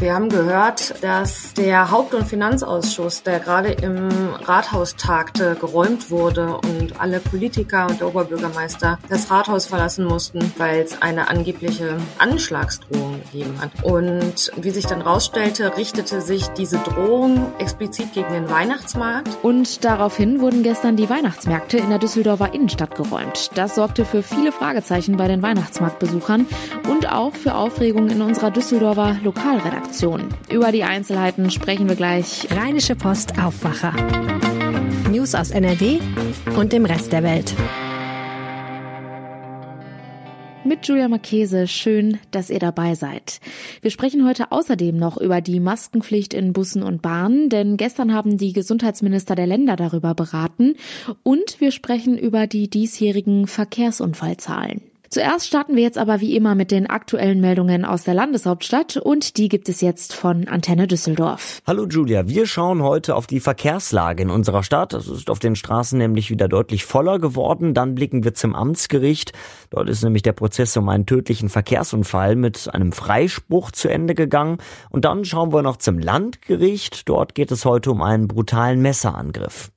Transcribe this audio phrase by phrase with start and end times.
[0.00, 4.08] Wir haben gehört, dass der Haupt- und Finanzausschuss, der gerade im
[4.44, 10.82] Rathaus tagte, geräumt wurde und alle Politiker und der Oberbürgermeister das Rathaus verlassen mussten, weil
[10.82, 13.72] es eine angebliche Anschlagsdrohung gegeben hat.
[13.82, 19.36] Und wie sich dann rausstellte, richtete sich diese Drohung explizit gegen den Weihnachtsmarkt.
[19.42, 23.50] Und daraufhin wurden gestern die Weihnachtsmärkte in der Düsseldorfer Innenstadt geräumt.
[23.56, 26.46] Das sorgte für viele Fragezeichen bei den Weihnachtsmarktbesuchern
[26.88, 29.87] und auch für Aufregung in unserer Düsseldorfer Lokalredaktion.
[29.88, 30.28] Aktion.
[30.52, 32.46] Über die Einzelheiten sprechen wir gleich.
[32.54, 33.94] Rheinische Post Aufwacher.
[35.10, 35.98] News aus NRW
[36.58, 37.54] und dem Rest der Welt.
[40.62, 43.40] Mit Julia Marchese, schön, dass ihr dabei seid.
[43.80, 48.36] Wir sprechen heute außerdem noch über die Maskenpflicht in Bussen und Bahnen, denn gestern haben
[48.36, 50.74] die Gesundheitsminister der Länder darüber beraten
[51.22, 54.82] und wir sprechen über die diesjährigen Verkehrsunfallzahlen.
[55.10, 59.38] Zuerst starten wir jetzt aber wie immer mit den aktuellen Meldungen aus der Landeshauptstadt und
[59.38, 61.62] die gibt es jetzt von Antenne Düsseldorf.
[61.66, 64.92] Hallo Julia, wir schauen heute auf die Verkehrslage in unserer Stadt.
[64.92, 67.72] Es ist auf den Straßen nämlich wieder deutlich voller geworden.
[67.72, 69.32] Dann blicken wir zum Amtsgericht.
[69.70, 74.58] Dort ist nämlich der Prozess um einen tödlichen Verkehrsunfall mit einem Freispruch zu Ende gegangen.
[74.90, 77.08] Und dann schauen wir noch zum Landgericht.
[77.08, 79.70] Dort geht es heute um einen brutalen Messerangriff.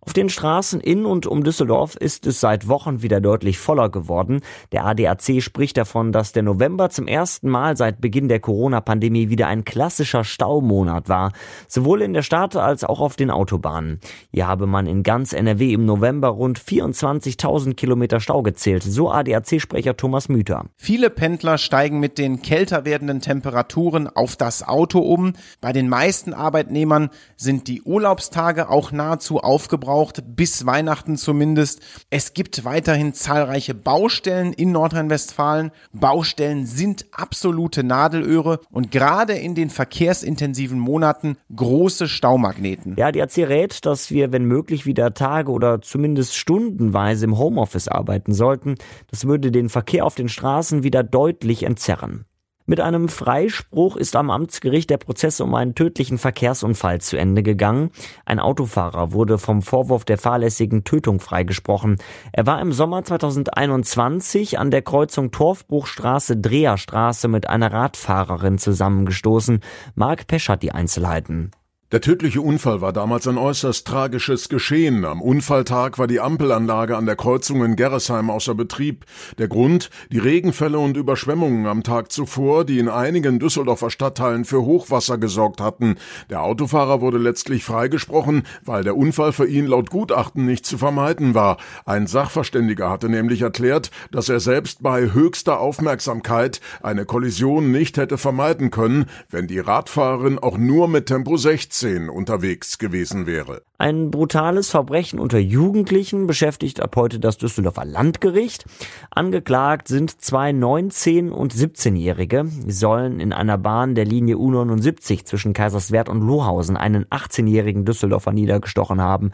[0.00, 4.42] Auf den Straßen in und um Düsseldorf ist es seit Wochen wieder deutlich voller geworden.
[4.70, 9.48] Der ADAC spricht davon, dass der November zum ersten Mal seit Beginn der Corona-Pandemie wieder
[9.48, 11.32] ein klassischer Staumonat war,
[11.66, 13.98] sowohl in der Stadt als auch auf den Autobahnen.
[14.32, 19.96] Hier habe man in ganz NRW im November rund 24.000 Kilometer Stau gezählt, so ADAC-Sprecher
[19.96, 20.66] Thomas Müther.
[20.76, 25.32] Viele Pendler steigen mit den kälter werdenden Temperaturen auf das Auto um.
[25.60, 31.80] Bei den meisten Arbeitnehmern sind die Urlaubstage auch nahezu aufgebraucht braucht, bis Weihnachten zumindest.
[32.10, 35.70] Es gibt weiterhin zahlreiche Baustellen in Nordrhein-Westfalen.
[35.94, 42.96] Baustellen sind absolute Nadelöhre und gerade in den verkehrsintensiven Monaten große Staumagneten.
[42.98, 47.88] Ja, die AC rät, dass wir, wenn möglich, wieder Tage oder zumindest stundenweise im Homeoffice
[47.88, 48.74] arbeiten sollten.
[49.10, 52.26] Das würde den Verkehr auf den Straßen wieder deutlich entzerren.
[52.70, 57.90] Mit einem Freispruch ist am Amtsgericht der Prozess um einen tödlichen Verkehrsunfall zu Ende gegangen.
[58.26, 61.96] Ein Autofahrer wurde vom Vorwurf der fahrlässigen Tötung freigesprochen.
[62.30, 69.60] Er war im Sommer 2021 an der Kreuzung Torfbruchstraße Dreherstraße mit einer Radfahrerin zusammengestoßen.
[69.94, 71.52] Marc Pesch hat die Einzelheiten.
[71.90, 75.06] Der tödliche Unfall war damals ein äußerst tragisches Geschehen.
[75.06, 79.06] Am Unfalltag war die Ampelanlage an der Kreuzung in Gerresheim außer Betrieb.
[79.38, 79.88] Der Grund?
[80.12, 85.62] Die Regenfälle und Überschwemmungen am Tag zuvor, die in einigen Düsseldorfer Stadtteilen für Hochwasser gesorgt
[85.62, 85.96] hatten.
[86.28, 91.34] Der Autofahrer wurde letztlich freigesprochen, weil der Unfall für ihn laut Gutachten nicht zu vermeiden
[91.34, 91.56] war.
[91.86, 98.18] Ein Sachverständiger hatte nämlich erklärt, dass er selbst bei höchster Aufmerksamkeit eine Kollision nicht hätte
[98.18, 103.62] vermeiden können, wenn die Radfahrerin auch nur mit Tempo 60 18 unterwegs gewesen wäre.
[103.78, 108.64] Ein brutales Verbrechen unter Jugendlichen beschäftigt ab heute das Düsseldorfer Landgericht.
[109.10, 112.46] Angeklagt sind zwei 19- und 17-Jährige.
[112.46, 118.32] Sie sollen in einer Bahn der Linie U79 zwischen Kaiserswerth und Lohausen einen 18-jährigen Düsseldorfer
[118.32, 119.30] niedergestochen haben.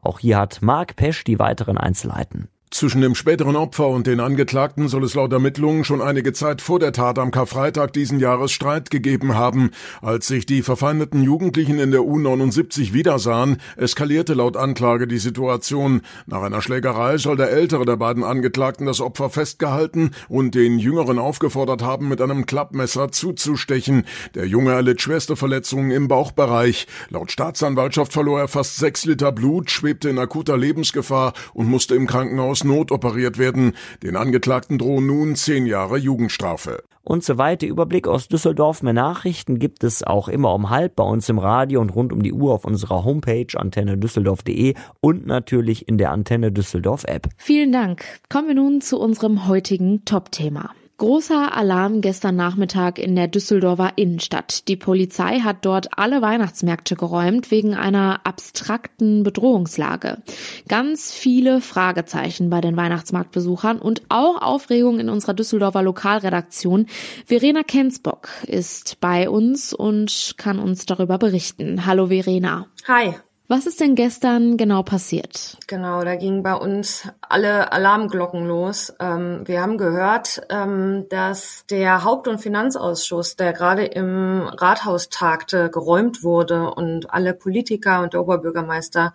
[0.00, 2.48] Auch hier hat Marc Pesch die weiteren Einzelheiten.
[2.70, 6.78] Zwischen dem späteren Opfer und den Angeklagten soll es laut Ermittlungen schon einige Zeit vor
[6.78, 9.70] der Tat am Karfreitag diesen Jahres Streit gegeben haben.
[10.02, 16.02] Als sich die verfeindeten Jugendlichen in der U79 wiedersahen, eskalierte laut Anklage die Situation.
[16.26, 21.18] Nach einer Schlägerei soll der ältere der beiden Angeklagten das Opfer festgehalten und den jüngeren
[21.18, 24.04] aufgefordert haben, mit einem Klappmesser zuzustechen.
[24.34, 26.86] Der Junge erlitt schwerste Verletzungen im Bauchbereich.
[27.08, 32.06] Laut Staatsanwaltschaft verlor er fast sechs Liter Blut, schwebte in akuter Lebensgefahr und musste im
[32.06, 33.72] Krankenhaus aus Not operiert werden.
[34.02, 36.82] Den Angeklagten drohen nun zehn Jahre Jugendstrafe.
[37.04, 37.66] Und so weiter.
[37.66, 38.82] Überblick aus Düsseldorf.
[38.82, 42.22] Mehr Nachrichten gibt es auch immer um halb bei uns im Radio und rund um
[42.22, 47.28] die Uhr auf unserer Homepage antennedüsseldorf.de und natürlich in der Antenne Düsseldorf App.
[47.36, 48.04] Vielen Dank.
[48.28, 50.70] Kommen wir nun zu unserem heutigen Top-Thema.
[50.98, 54.66] Großer Alarm gestern Nachmittag in der Düsseldorfer Innenstadt.
[54.66, 60.18] Die Polizei hat dort alle Weihnachtsmärkte geräumt wegen einer abstrakten Bedrohungslage.
[60.66, 66.86] Ganz viele Fragezeichen bei den Weihnachtsmarktbesuchern und auch Aufregung in unserer Düsseldorfer Lokalredaktion.
[67.24, 71.86] Verena Kensbock ist bei uns und kann uns darüber berichten.
[71.86, 72.66] Hallo Verena.
[72.88, 73.14] Hi.
[73.50, 75.56] Was ist denn gestern genau passiert?
[75.68, 78.92] Genau, da gingen bei uns alle Alarmglocken los.
[79.00, 85.70] Ähm, wir haben gehört, ähm, dass der Haupt- und Finanzausschuss, der gerade im Rathaus tagte,
[85.70, 89.14] geräumt wurde und alle Politiker und der Oberbürgermeister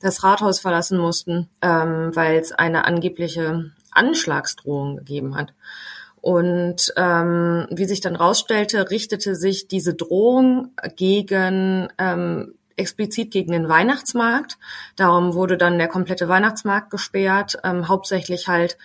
[0.00, 5.52] das Rathaus verlassen mussten, ähm, weil es eine angebliche Anschlagsdrohung gegeben hat.
[6.22, 13.68] Und ähm, wie sich dann rausstellte, richtete sich diese Drohung gegen ähm, explizit gegen den
[13.68, 14.58] Weihnachtsmarkt.
[14.96, 18.76] Darum wurde dann der komplette Weihnachtsmarkt gesperrt, ähm, hauptsächlich halt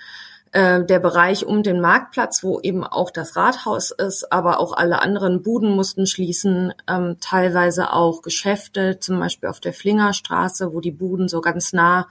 [0.51, 5.01] äh, der Bereich um den Marktplatz, wo eben auch das Rathaus ist, aber auch alle
[5.01, 10.91] anderen Buden mussten schließen, ähm, teilweise auch Geschäfte, zum Beispiel auf der Flingerstraße, wo die
[10.91, 12.07] Buden so ganz nah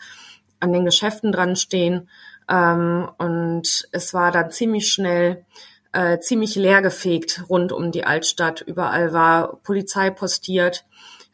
[0.61, 2.09] an den Geschäften dran stehen.
[2.49, 5.45] Ähm, und es war dann ziemlich schnell
[5.93, 8.61] äh, ziemlich leergefegt rund um die Altstadt.
[8.61, 10.85] Überall war Polizei postiert.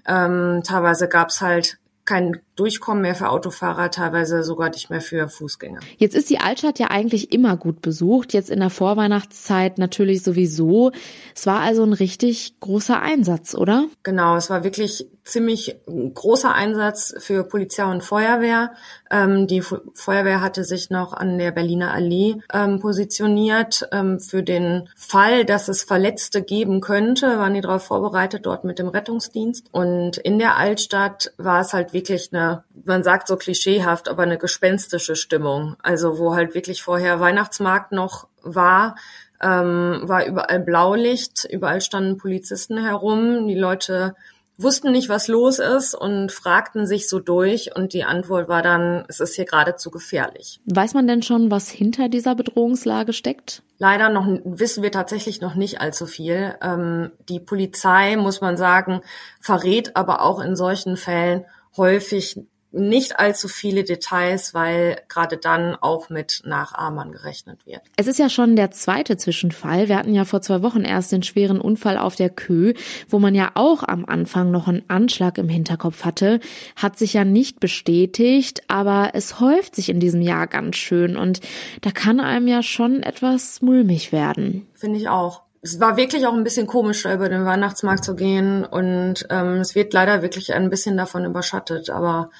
[0.06, 5.81] Ähm, teilweise gab's halt kein Durchkommen mehr für Autofahrer, teilweise sogar nicht mehr für Fußgänger.
[5.97, 10.93] Jetzt ist die Altstadt ja eigentlich immer gut besucht, jetzt in der Vorweihnachtszeit natürlich sowieso.
[11.35, 13.87] Es war also ein richtig großer Einsatz, oder?
[14.03, 18.73] Genau, es war wirklich ziemlich großer Einsatz für Polizei und Feuerwehr.
[19.11, 23.88] Ähm, die Feuerwehr hatte sich noch an der Berliner Allee ähm, positioniert.
[23.93, 28.79] Ähm, für den Fall, dass es Verletzte geben könnte, waren die darauf vorbereitet, dort mit
[28.79, 29.69] dem Rettungsdienst.
[29.73, 34.38] Und in der Altstadt war es halt wirklich eine man sagt so klischeehaft, aber eine
[34.38, 35.77] gespenstische Stimmung.
[35.82, 38.97] Also wo halt wirklich vorher Weihnachtsmarkt noch war,
[39.43, 44.15] ähm, war überall Blaulicht, überall standen Polizisten herum, die Leute
[44.56, 49.05] wussten nicht, was los ist und fragten sich so durch und die Antwort war dann,
[49.09, 50.61] es ist hier geradezu gefährlich.
[50.67, 53.62] Weiß man denn schon, was hinter dieser Bedrohungslage steckt?
[53.79, 56.55] Leider noch wissen wir tatsächlich noch nicht allzu viel.
[56.62, 59.01] Ähm, die Polizei, muss man sagen,
[59.41, 61.45] verrät aber auch in solchen Fällen
[61.77, 62.39] häufig
[62.75, 67.82] nicht allzu viele Details, weil gerade dann auch mit Nachahmern gerechnet wird.
[67.97, 69.88] Es ist ja schon der zweite Zwischenfall.
[69.88, 72.75] Wir hatten ja vor zwei Wochen erst den schweren Unfall auf der Kö,
[73.09, 76.41] wo man ja auch am Anfang noch einen Anschlag im Hinterkopf hatte.
[76.76, 81.41] Hat sich ja nicht bestätigt, aber es häuft sich in diesem Jahr ganz schön und
[81.81, 84.67] da kann einem ja schon etwas mulmig werden.
[84.75, 88.15] Finde ich auch es war wirklich auch ein bisschen komisch, da über den Weihnachtsmarkt zu
[88.15, 92.31] gehen und ähm, es wird leider wirklich ein bisschen davon überschattet, aber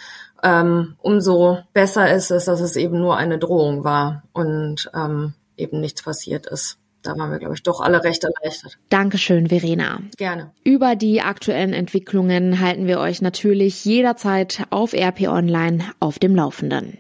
[0.45, 5.81] ähm, umso besser ist es, dass es eben nur eine Drohung war und ähm, eben
[5.81, 6.79] nichts passiert ist.
[7.03, 8.79] Da waren wir, glaube ich, doch alle recht erleichtert.
[8.89, 10.01] Dankeschön, Verena.
[10.17, 10.53] Gerne.
[10.63, 16.99] Über die aktuellen Entwicklungen halten wir euch natürlich jederzeit auf RP Online auf dem Laufenden.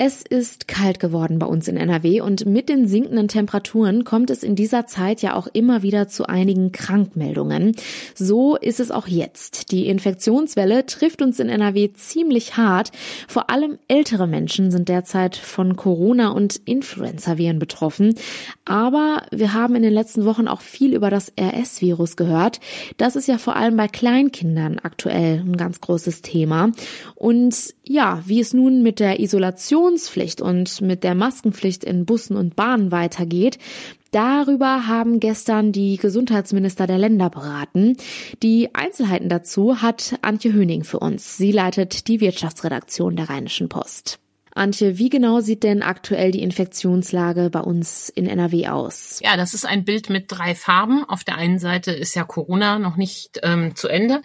[0.00, 4.44] Es ist kalt geworden bei uns in NRW und mit den sinkenden Temperaturen kommt es
[4.44, 7.74] in dieser Zeit ja auch immer wieder zu einigen Krankmeldungen.
[8.14, 9.72] So ist es auch jetzt.
[9.72, 12.92] Die Infektionswelle trifft uns in NRW ziemlich hart.
[13.26, 18.14] Vor allem ältere Menschen sind derzeit von Corona und Influenza-Viren betroffen.
[18.66, 22.60] Aber wir haben in den letzten Wochen auch viel über das RS-Virus gehört.
[22.98, 26.70] Das ist ja vor allem bei Kleinkindern aktuell ein ganz großes Thema.
[27.16, 32.36] Und ja, wie es nun mit der Isolation Demonstrationspflicht und mit der Maskenpflicht in Bussen
[32.36, 33.58] und Bahnen weitergeht,
[34.10, 37.98] Darüber haben gestern die Gesundheitsminister der Länder beraten.
[38.42, 41.36] Die Einzelheiten dazu hat Antje Höning für uns.
[41.36, 44.18] Sie leitet die Wirtschaftsredaktion der Rheinischen Post.
[44.58, 49.20] Antje, wie genau sieht denn aktuell die Infektionslage bei uns in NRW aus?
[49.22, 51.04] Ja, das ist ein Bild mit drei Farben.
[51.04, 54.20] Auf der einen Seite ist ja Corona noch nicht ähm, zu Ende.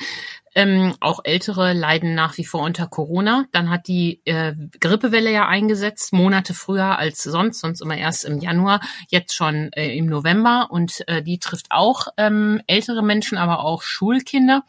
[0.55, 3.45] Ähm, auch Ältere leiden nach wie vor unter Corona.
[3.51, 8.39] Dann hat die äh, Grippewelle ja eingesetzt, Monate früher als sonst, sonst immer erst im
[8.39, 10.67] Januar, jetzt schon äh, im November.
[10.69, 14.63] Und äh, die trifft auch ähm, ältere Menschen, aber auch Schulkinder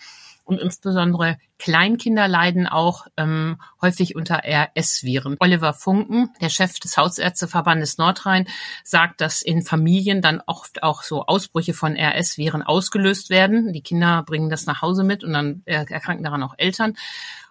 [0.44, 5.36] und insbesondere Kleinkinder leiden auch ähm, häufig unter RS-Viren.
[5.40, 8.46] Oliver Funken, der Chef des Hausärzteverbandes Nordrhein,
[8.82, 13.72] sagt, dass in Familien dann oft auch so Ausbrüche von RS-Viren ausgelöst werden.
[13.72, 16.94] Die Kinder bringen das nach Hause mit und dann erkranken daran auch Eltern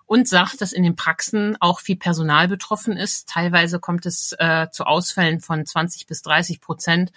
[0.05, 3.29] und sagt, dass in den Praxen auch viel Personal betroffen ist.
[3.29, 7.12] Teilweise kommt es äh, zu Ausfällen von 20 bis 30 Prozent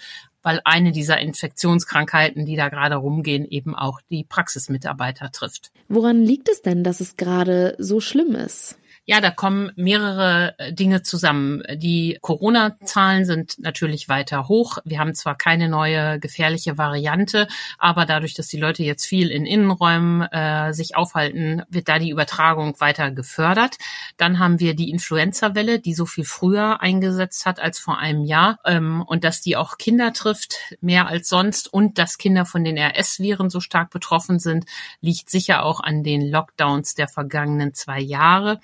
[0.46, 5.72] weil eine dieser Infektionskrankheiten, die da gerade rumgehen, eben auch die Praxismitarbeiter trifft.
[5.88, 8.78] Woran liegt es denn, dass es gerade so schlimm ist?
[9.08, 11.62] Ja, da kommen mehrere äh, Dinge zusammen.
[11.72, 14.78] Die Corona-Zahlen sind natürlich weiter hoch.
[14.84, 17.46] Wir haben zwar keine neue gefährliche Variante,
[17.78, 22.10] aber dadurch, dass die Leute jetzt viel in Innenräumen äh, sich aufhalten, wird da die
[22.10, 23.76] Übertragung weiter gefördert.
[24.16, 28.58] Dann haben wir die Influenza-Welle, die so viel früher eingesetzt hat als vor einem Jahr
[28.64, 32.76] ähm, und dass die auch Kinder trifft, mehr als sonst und dass Kinder von den
[32.76, 34.64] RS-Viren so stark betroffen sind,
[35.00, 38.58] liegt sicher auch an den Lockdowns der vergangenen zwei Jahre.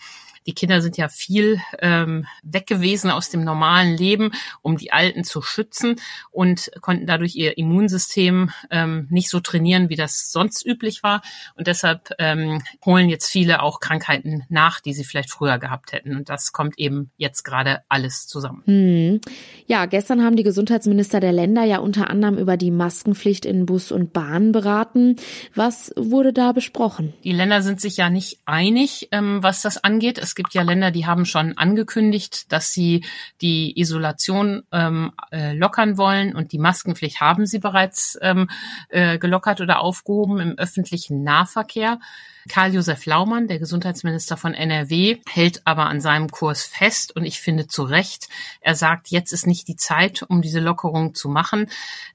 [0.46, 4.32] Die Kinder sind ja viel ähm, weg gewesen aus dem normalen Leben,
[4.62, 5.96] um die Alten zu schützen
[6.30, 11.22] und konnten dadurch ihr Immunsystem ähm, nicht so trainieren, wie das sonst üblich war.
[11.56, 16.16] Und deshalb ähm, holen jetzt viele auch Krankheiten nach, die sie vielleicht früher gehabt hätten.
[16.16, 18.62] Und das kommt eben jetzt gerade alles zusammen.
[18.66, 19.20] Hm.
[19.66, 23.92] Ja, gestern haben die Gesundheitsminister der Länder ja unter anderem über die Maskenpflicht in Bus
[23.92, 25.16] und Bahn beraten.
[25.54, 27.12] Was wurde da besprochen?
[27.24, 30.18] Die Länder sind sich ja nicht einig, ähm, was das angeht.
[30.18, 33.04] Es gibt ja Länder, die haben schon angekündigt, dass sie
[33.40, 38.48] die Isolation ähm, äh, lockern wollen und die Maskenpflicht haben sie bereits ähm,
[38.88, 41.98] äh, gelockert oder aufgehoben im öffentlichen Nahverkehr.
[42.48, 47.66] Karl-Josef Laumann, der Gesundheitsminister von NRW, hält aber an seinem Kurs fest und ich finde
[47.66, 48.28] zu Recht.
[48.60, 51.68] Er sagt, jetzt ist nicht die Zeit, um diese Lockerung zu machen.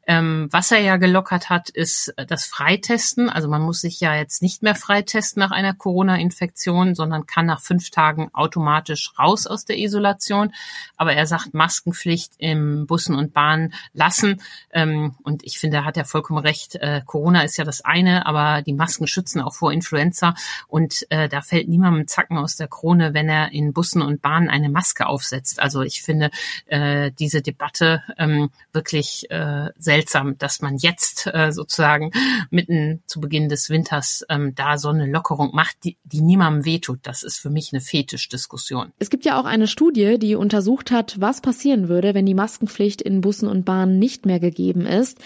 [0.06, 3.30] Ähm, was er ja gelockert hat, ist das Freitesten.
[3.30, 7.62] Also man muss sich ja jetzt nicht mehr freitesten nach einer Corona-Infektion, sondern kann nach
[7.62, 10.54] fünf Tagen automatisch raus aus der Isolation.
[10.96, 14.42] Aber er sagt Maskenpflicht im Bussen und Bahnen lassen.
[14.72, 16.76] Ähm, und ich finde, da hat er vollkommen recht.
[16.76, 20.36] Äh, Corona ist ja das eine, aber die Masken schützen auch vor Influenza Influencer
[20.68, 24.50] und äh, da fällt niemandem Zacken aus der Krone, wenn er in Bussen und Bahnen
[24.50, 25.60] eine Maske aufsetzt.
[25.62, 26.32] Also ich finde
[26.66, 32.12] äh, diese Debatte ähm, wirklich äh, seltsam, dass man jetzt äh, sozusagen
[32.50, 37.00] mitten zu Beginn des Winters ähm, da so eine Lockerung macht, die, die niemandem wehtut.
[37.04, 38.92] Das ist für mich eine Fetischdiskussion.
[39.00, 43.02] Es gibt ja auch eine Studie, die untersucht hat, was passieren würde, wenn die Maskenpflicht
[43.02, 45.20] in Bussen und Bahnen nicht mehr gegeben ist.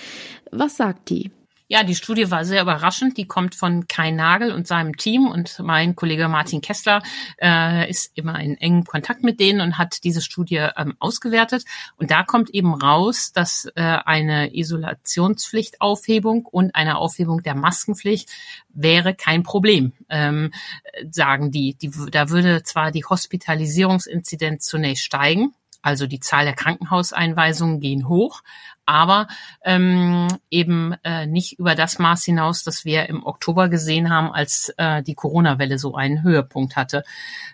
[0.52, 1.32] Was sagt die?
[1.72, 3.16] Ja, die Studie war sehr überraschend.
[3.16, 7.02] Die kommt von Kai Nagel und seinem Team und mein Kollege Martin Kessler
[7.42, 11.64] äh, ist immer in engem Kontakt mit denen und hat diese Studie ähm, ausgewertet.
[11.96, 18.30] Und da kommt eben raus, dass äh, eine Isolationspflichtaufhebung und eine Aufhebung der Maskenpflicht
[18.68, 20.52] wäre kein Problem, ähm,
[21.10, 21.76] sagen die.
[21.76, 21.90] die.
[22.12, 28.42] Da würde zwar die Hospitalisierungsinzidenz zunächst steigen, also die Zahl der Krankenhauseinweisungen gehen hoch,
[28.86, 29.28] aber
[29.64, 34.74] ähm, eben äh, nicht über das Maß hinaus, das wir im Oktober gesehen haben, als
[34.78, 37.04] äh, die Corona-Welle so einen Höhepunkt hatte.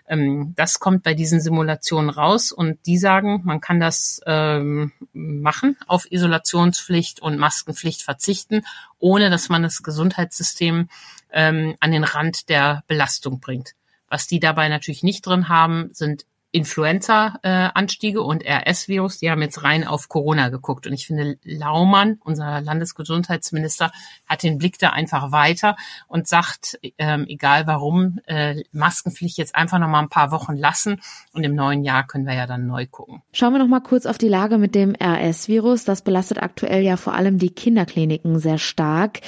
[0.08, 5.76] Ähm, das kommt bei diesen Simulationen raus und die sagen, man kann das ähm, machen,
[5.86, 8.62] auf Isolationspflicht und Maskenpflicht verzichten,
[8.98, 10.88] ohne dass man das Gesundheitssystem
[11.32, 13.74] ähm, an den Rand der Belastung bringt.
[14.08, 19.86] Was die dabei natürlich nicht drin haben, sind Influenza-Anstiege und RS-Virus, die haben jetzt rein
[19.86, 20.86] auf Corona geguckt.
[20.86, 23.92] Und ich finde, Laumann, unser Landesgesundheitsminister,
[24.26, 25.76] hat den Blick da einfach weiter
[26.06, 31.00] und sagt, ähm, egal warum, äh, Maskenpflicht jetzt einfach noch mal ein paar Wochen lassen
[31.32, 33.22] und im neuen Jahr können wir ja dann neu gucken.
[33.32, 35.84] Schauen wir noch mal kurz auf die Lage mit dem RS-Virus.
[35.84, 39.20] Das belastet aktuell ja vor allem die Kinderkliniken sehr stark.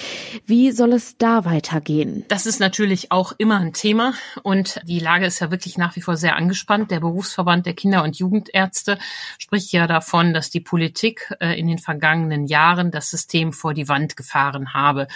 [0.47, 2.25] Wie soll es da weitergehen?
[2.29, 6.01] Das ist natürlich auch immer ein Thema und die Lage ist ja wirklich nach wie
[6.01, 6.91] vor sehr angespannt.
[6.91, 8.99] Der Berufsverband der Kinder- und Jugendärzte
[9.39, 13.89] spricht ja davon, dass die Politik äh, in den vergangenen Jahren das System vor die
[13.89, 15.09] Wand gefahren habe.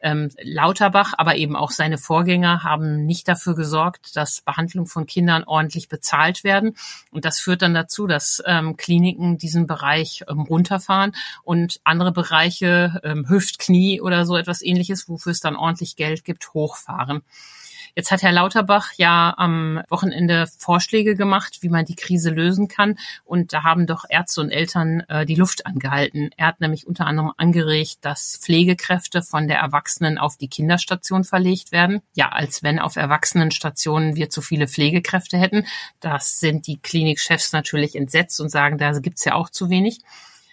[0.00, 5.42] Ähm, Lauterbach, aber eben auch seine Vorgänger haben nicht dafür gesorgt, dass Behandlung von Kindern
[5.44, 6.76] ordentlich bezahlt werden.
[7.10, 13.00] Und das führt dann dazu, dass ähm, Kliniken diesen Bereich ähm, runterfahren und andere Bereiche,
[13.02, 17.22] ähm, Hüft, Knie oder so etwas ähnliches, wofür es dann ordentlich Geld gibt, hochfahren.
[17.94, 22.98] Jetzt hat Herr Lauterbach ja am Wochenende Vorschläge gemacht, wie man die Krise lösen kann.
[23.24, 26.30] Und da haben doch Ärzte und Eltern äh, die Luft angehalten.
[26.36, 31.72] Er hat nämlich unter anderem angeregt, dass Pflegekräfte von der Erwachsenen auf die Kinderstation verlegt
[31.72, 32.00] werden.
[32.14, 35.66] Ja, als wenn auf Erwachsenenstationen wir zu viele Pflegekräfte hätten.
[36.00, 40.00] Das sind die Klinikchefs natürlich entsetzt und sagen, da gibt's ja auch zu wenig.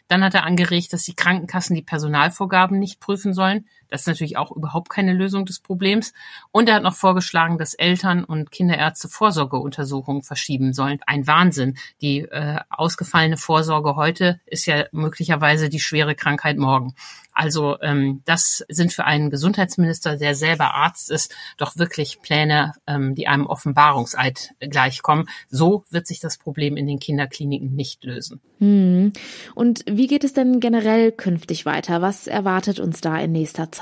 [0.08, 3.66] Dann hat er angeregt, dass die Krankenkassen die Personalvorgaben nicht prüfen sollen.
[3.90, 6.14] Das ist natürlich auch überhaupt keine Lösung des Problems.
[6.52, 11.00] Und er hat noch vorgeschlagen, dass Eltern und Kinderärzte Vorsorgeuntersuchungen verschieben sollen.
[11.06, 11.78] Ein Wahnsinn.
[12.02, 16.96] Die äh, ausgefallene Vorsorge heute ist ja möglicherweise die schwere Krankheit morgen.
[17.36, 23.14] Also ähm, das sind für einen Gesundheitsminister, der selber Arzt ist, doch wirklich Pläne, ähm,
[23.14, 25.28] die einem Offenbarungseid gleichkommen.
[25.50, 28.40] So wird sich das Problem in den Kinderkliniken nicht lösen.
[28.60, 29.12] Hm.
[29.54, 32.02] Und wie geht es denn generell künftig weiter?
[32.02, 33.75] Was erwartet uns da in nächster Zeit?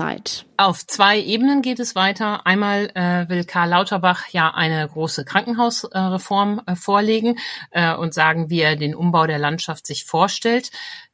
[0.58, 2.46] Auf zwei Ebenen geht es weiter.
[2.46, 7.38] Einmal äh, will Karl Lauterbach ja eine große Krankenhausreform äh, vorlegen
[7.72, 10.72] äh, und sagen, wie er den Umbau der Landschaft sich vorstellt.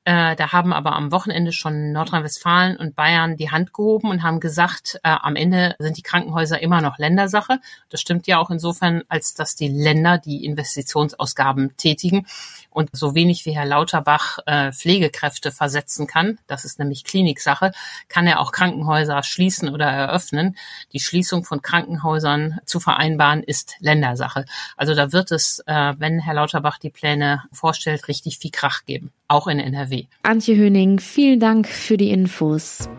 [0.10, 4.40] Äh, da haben aber am Wochenende schon Nordrhein-Westfalen und Bayern die Hand gehoben und haben
[4.40, 7.60] gesagt, äh, am Ende sind die Krankenhäuser immer noch Ländersache.
[7.90, 12.26] Das stimmt ja auch insofern, als dass die Länder die Investitionsausgaben tätigen
[12.72, 17.72] und so wenig wie Herr Lauterbach äh, Pflegekräfte versetzen kann, das ist nämlich Kliniksache,
[18.08, 20.58] kann er auch Krankenhäuser schließen oder eröffnen.
[20.92, 24.46] Die Schließung von Krankenhäusern zu vereinbaren ist Ländersache.
[24.76, 29.12] Also da wird es, äh, wenn Herr Lauterbach die Pläne vorstellt, richtig viel Krach geben,
[29.30, 30.06] auch in NRW.
[30.24, 32.90] Antje Höning, vielen Dank für die Infos.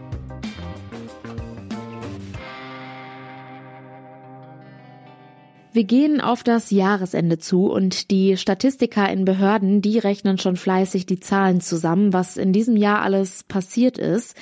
[5.73, 11.07] Wir gehen auf das Jahresende zu und die Statistiker in Behörden, die rechnen schon fleißig
[11.07, 14.37] die Zahlen zusammen, was in diesem Jahr alles passiert ist.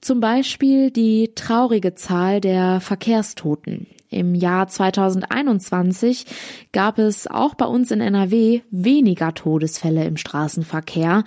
[0.00, 3.88] Zum Beispiel die traurige Zahl der Verkehrstoten.
[4.10, 6.26] Im Jahr 2021
[6.72, 11.22] gab es auch bei uns in NRW weniger Todesfälle im Straßenverkehr.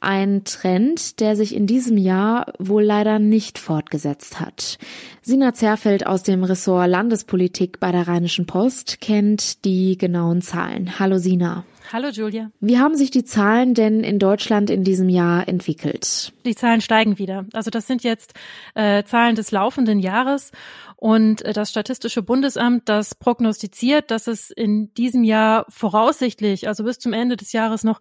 [0.00, 4.78] Ein Trend, der sich in diesem Jahr wohl leider nicht fortgesetzt hat.
[5.20, 11.00] Sina Zerfeld aus dem Ressort Landespolitik bei der Rheinischen Post kennt die genauen Zahlen.
[11.00, 11.64] Hallo Sina.
[11.90, 12.50] Hallo Julia.
[12.60, 16.34] Wie haben sich die Zahlen denn in Deutschland in diesem Jahr entwickelt?
[16.44, 17.46] Die Zahlen steigen wieder.
[17.54, 18.34] Also das sind jetzt
[18.74, 20.52] äh, Zahlen des laufenden Jahres
[21.00, 26.98] und äh, das Statistische Bundesamt, das prognostiziert, dass es in diesem Jahr voraussichtlich, also bis
[26.98, 28.00] zum Ende des Jahres noch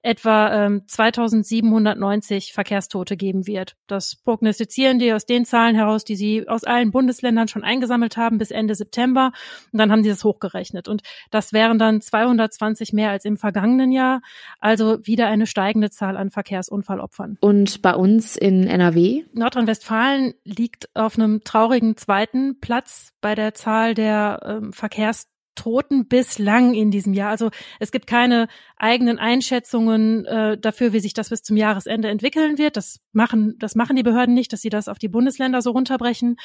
[0.00, 3.76] etwa ähm, 2790 Verkehrstote geben wird.
[3.86, 8.38] Das prognostizieren die aus den Zahlen heraus, die sie aus allen Bundesländern schon eingesammelt haben
[8.38, 9.32] bis Ende September.
[9.70, 10.88] Und dann haben sie das hochgerechnet.
[10.88, 14.22] Und das wären dann 220 mehr als im vergangenen Jahr.
[14.58, 17.36] Also wieder eine steigende Zahl an Verkehrsunfallopfern.
[17.42, 19.24] Und bei uns in NRW?
[19.34, 26.74] Nordrhein-Westfalen liegt auf einem traurigen zweiten zweiten Platz bei der Zahl der ähm, Verkehrstoten bislang
[26.74, 27.30] in diesem Jahr.
[27.30, 32.58] Also es gibt keine eigenen Einschätzungen äh, dafür, wie sich das bis zum Jahresende entwickeln
[32.58, 32.76] wird.
[32.76, 36.36] Das machen, das machen die Behörden nicht, dass sie das auf die Bundesländer so runterbrechen.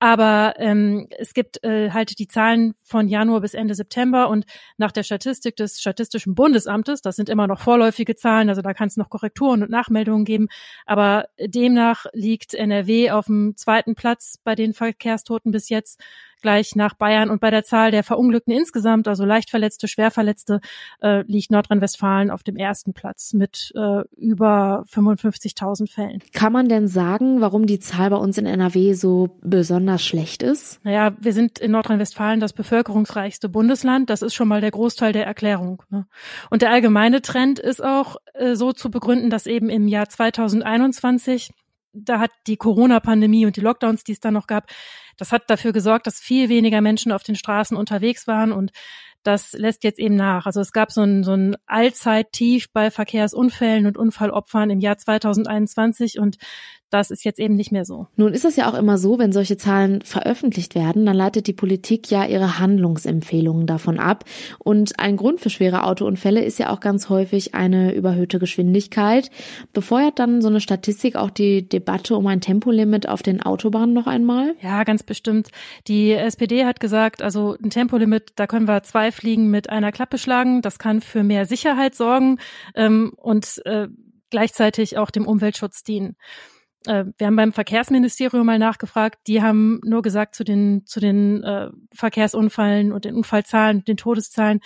[0.00, 4.44] Aber ähm, es gibt äh, halt die Zahlen von Januar bis Ende September und
[4.76, 8.88] nach der Statistik des Statistischen Bundesamtes, das sind immer noch vorläufige Zahlen, also da kann
[8.88, 10.48] es noch Korrekturen und Nachmeldungen geben,
[10.86, 16.00] aber demnach liegt NRW auf dem zweiten Platz bei den Verkehrstoten bis jetzt
[16.42, 17.30] gleich nach Bayern.
[17.30, 20.60] Und bei der Zahl der Verunglückten insgesamt, also Leichtverletzte, Schwerverletzte,
[21.00, 26.22] äh, liegt Nordrhein-Westfalen auf dem ersten Platz mit äh, über 55.000 Fällen.
[26.32, 30.84] Kann man denn sagen, warum die Zahl bei uns in NRW so besonders schlecht ist?
[30.84, 34.10] Naja, wir sind in Nordrhein-Westfalen das bevölkerungsreichste Bundesland.
[34.10, 35.82] Das ist schon mal der Großteil der Erklärung.
[35.90, 36.06] Ne?
[36.50, 41.50] Und der allgemeine Trend ist auch äh, so zu begründen, dass eben im Jahr 2021
[41.92, 44.70] da hat die Corona-Pandemie und die Lockdowns, die es dann noch gab,
[45.18, 48.70] das hat dafür gesorgt, dass viel weniger Menschen auf den Straßen unterwegs waren und
[49.22, 50.46] das lässt jetzt eben nach.
[50.46, 56.18] Also es gab so ein, so ein Allzeittief bei Verkehrsunfällen und Unfallopfern im Jahr 2021
[56.18, 56.38] und
[56.90, 58.06] das ist jetzt eben nicht mehr so.
[58.16, 61.52] Nun ist es ja auch immer so, wenn solche Zahlen veröffentlicht werden, dann leitet die
[61.52, 64.24] Politik ja ihre Handlungsempfehlungen davon ab.
[64.58, 69.30] Und ein Grund für schwere Autounfälle ist ja auch ganz häufig eine überhöhte Geschwindigkeit.
[69.74, 74.06] Befeuert dann so eine Statistik auch die Debatte um ein Tempolimit auf den Autobahnen noch
[74.06, 74.54] einmal?
[74.62, 75.48] Ja, ganz bestimmt.
[75.88, 80.18] Die SPD hat gesagt, also ein Tempolimit, da können wir zwei Fliegen mit einer Klappe
[80.18, 80.62] schlagen.
[80.62, 82.38] Das kann für mehr Sicherheit sorgen
[82.74, 83.88] ähm, und äh,
[84.30, 86.16] gleichzeitig auch dem Umweltschutz dienen
[86.86, 91.42] äh, wir haben beim Verkehrsministerium mal nachgefragt, die haben nur gesagt zu den, zu den
[91.42, 94.60] äh, Verkehrsunfallen und den Unfallzahlen, den Todeszahlen,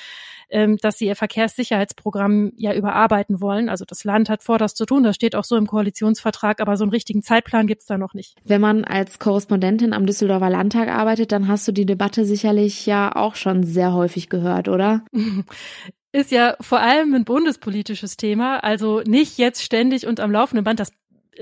[0.50, 3.68] ähm, dass sie ihr Verkehrssicherheitsprogramm ja überarbeiten wollen.
[3.68, 5.02] Also das Land hat vor, das zu tun.
[5.02, 8.36] Das steht auch so im Koalitionsvertrag, aber so einen richtigen Zeitplan gibt's da noch nicht.
[8.44, 13.16] Wenn man als Korrespondentin am Düsseldorfer Landtag arbeitet, dann hast du die Debatte sicherlich ja
[13.16, 15.04] auch schon sehr häufig gehört, oder?
[16.12, 20.78] ist ja vor allem ein bundespolitisches Thema, also nicht jetzt ständig und am laufenden Band.
[20.78, 20.92] Das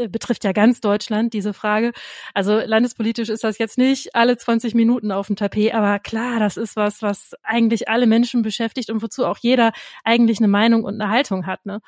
[0.09, 1.93] betrifft ja ganz Deutschland, diese Frage.
[2.35, 6.57] Also landespolitisch ist das jetzt nicht alle 20 Minuten auf dem Tapet, aber klar, das
[6.57, 9.73] ist was, was eigentlich alle Menschen beschäftigt und wozu auch jeder
[10.05, 11.67] eigentlich eine Meinung und eine Haltung hat.
[11.67, 11.81] Ne?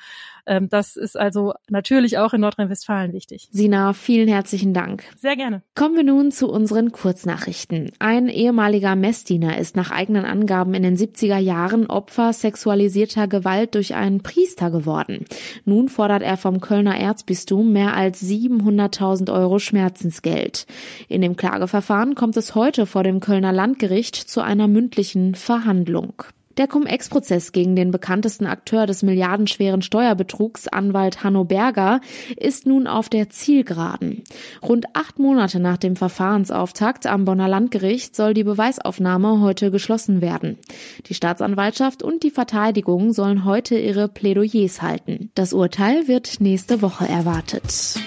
[0.45, 3.47] Ähm, das ist also natürlich auch in Nordrhein-Westfalen wichtig.
[3.51, 5.03] Sina, vielen herzlichen Dank.
[5.17, 5.63] Sehr gerne.
[5.75, 7.91] Kommen wir nun zu unseren Kurznachrichten.
[7.99, 13.95] Ein ehemaliger Messdiener ist nach eigenen Angaben in den 70er Jahren Opfer sexualisierter Gewalt durch
[13.95, 15.25] einen Priester geworden.
[15.65, 20.65] Nun fordert er vom Kölner Erzbistum als 700.000 Euro Schmerzensgeld.
[21.07, 26.23] In dem Klageverfahren kommt es heute vor dem Kölner Landgericht zu einer mündlichen Verhandlung.
[26.57, 31.99] Der Cum-Ex-Prozess gegen den bekanntesten Akteur des milliardenschweren Steuerbetrugs, Anwalt Hanno Berger,
[32.37, 34.23] ist nun auf der Zielgeraden.
[34.61, 40.59] Rund acht Monate nach dem Verfahrensauftakt am Bonner Landgericht soll die Beweisaufnahme heute geschlossen werden.
[41.07, 45.31] Die Staatsanwaltschaft und die Verteidigung sollen heute ihre Plädoyers halten.
[45.33, 47.97] Das Urteil wird nächste Woche erwartet.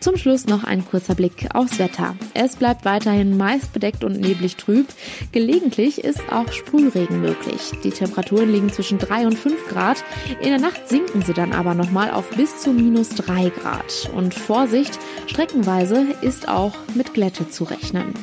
[0.00, 2.14] Zum Schluss noch ein kurzer Blick aufs Wetter.
[2.32, 4.86] Es bleibt weiterhin meist bedeckt und neblig trüb.
[5.32, 7.72] Gelegentlich ist auch Sprühregen möglich.
[7.82, 10.04] Die Temperaturen liegen zwischen 3 und 5 Grad.
[10.40, 14.08] In der Nacht sinken sie dann aber nochmal auf bis zu minus 3 Grad.
[14.14, 18.14] Und Vorsicht, streckenweise ist auch mit Glätte zu rechnen.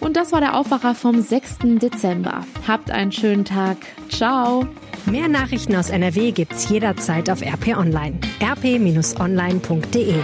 [0.00, 1.58] Und das war der Aufwacher vom 6.
[1.80, 2.44] Dezember.
[2.66, 3.76] Habt einen schönen Tag.
[4.08, 4.66] Ciao.
[5.06, 8.18] Mehr Nachrichten aus NRW gibt's jederzeit auf RP Online.
[8.40, 10.14] rp-online.de